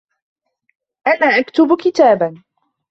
[1.07, 2.43] أنا أكتب كتاباً.